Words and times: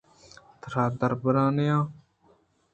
ترا 0.61 0.83
دربَرائیناں 0.99 1.83